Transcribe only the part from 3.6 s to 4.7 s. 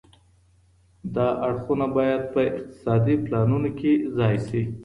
کي ځای سي.